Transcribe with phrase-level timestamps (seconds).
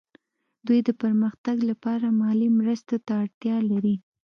[0.65, 3.95] دوی د پرمختګ لپاره مالي مرستو ته اړتیا لري